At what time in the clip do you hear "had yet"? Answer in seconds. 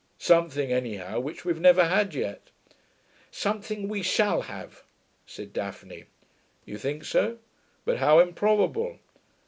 1.85-2.49